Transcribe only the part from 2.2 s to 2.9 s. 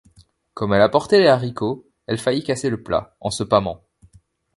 casser le